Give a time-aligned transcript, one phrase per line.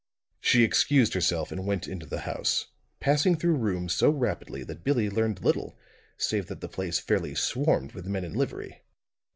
[0.39, 2.65] She excused herself and went into the house,
[2.99, 5.77] passing through rooms so rapidly that Billie learned little,
[6.17, 8.81] save that the place fairly swarmed with men in livery.